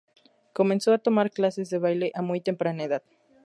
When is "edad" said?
2.85-3.03